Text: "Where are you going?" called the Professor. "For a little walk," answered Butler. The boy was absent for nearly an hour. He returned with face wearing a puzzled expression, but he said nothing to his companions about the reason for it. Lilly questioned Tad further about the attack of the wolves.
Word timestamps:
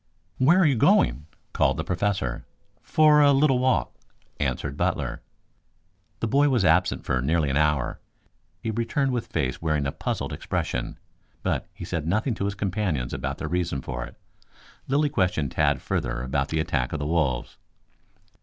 "Where 0.39 0.57
are 0.59 0.65
you 0.65 0.73
going?" 0.77 1.27
called 1.53 1.77
the 1.77 1.83
Professor. 1.83 2.43
"For 2.81 3.21
a 3.21 3.31
little 3.31 3.59
walk," 3.59 3.93
answered 4.39 4.75
Butler. 4.75 5.21
The 6.21 6.27
boy 6.27 6.49
was 6.49 6.65
absent 6.65 7.05
for 7.05 7.21
nearly 7.21 7.51
an 7.51 7.55
hour. 7.57 7.99
He 8.63 8.71
returned 8.71 9.11
with 9.11 9.27
face 9.27 9.61
wearing 9.61 9.85
a 9.85 9.91
puzzled 9.91 10.33
expression, 10.33 10.97
but 11.43 11.69
he 11.71 11.85
said 11.85 12.07
nothing 12.07 12.33
to 12.33 12.45
his 12.45 12.55
companions 12.55 13.13
about 13.13 13.37
the 13.37 13.47
reason 13.47 13.83
for 13.83 14.03
it. 14.03 14.15
Lilly 14.87 15.09
questioned 15.09 15.51
Tad 15.51 15.83
further 15.83 16.23
about 16.23 16.47
the 16.47 16.59
attack 16.59 16.93
of 16.93 16.99
the 16.99 17.05
wolves. 17.05 17.57